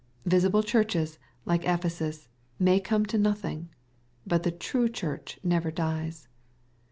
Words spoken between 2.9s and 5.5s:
to nothing. But the true Church